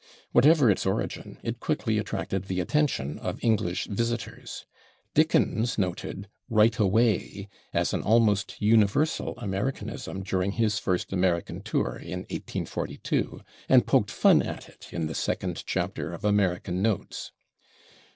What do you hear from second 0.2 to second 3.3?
Whatever its origin, it quickly attracted the attention